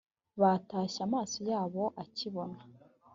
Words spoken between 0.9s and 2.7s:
amaso yabo akibona